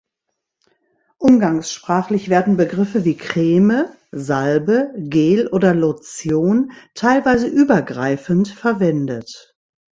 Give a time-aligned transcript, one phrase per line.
[1.19, 9.55] Umgangssprachlich werden Begriffe wie Creme, Salbe, Gel oder Lotion teilweise übergreifend verwendet.